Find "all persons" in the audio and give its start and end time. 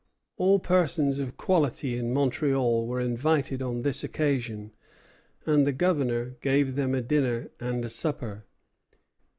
0.37-1.19